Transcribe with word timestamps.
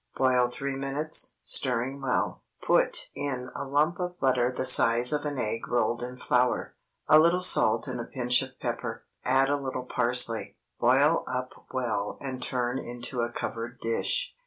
Boil 0.15 0.47
three 0.49 0.75
minutes, 0.75 1.35
stirring 1.41 2.01
well; 2.01 2.41
put 2.59 3.11
in 3.13 3.51
a 3.53 3.63
lump 3.63 3.99
of 3.99 4.19
butter 4.19 4.51
the 4.51 4.65
size 4.65 5.13
of 5.13 5.25
an 5.25 5.37
egg 5.37 5.67
rolled 5.67 6.01
in 6.01 6.17
flour, 6.17 6.73
a 7.07 7.19
little 7.19 7.39
salt 7.39 7.87
and 7.87 7.99
a 8.01 8.05
pinch 8.05 8.41
of 8.41 8.59
pepper; 8.59 9.03
add 9.23 9.47
a 9.51 9.55
little 9.61 9.85
parsley; 9.85 10.57
boil 10.79 11.23
up 11.27 11.67
well 11.71 12.17
and 12.19 12.41
turn 12.41 12.79
into 12.79 13.21
a 13.21 13.31
covered 13.31 13.79
dish. 13.79 14.35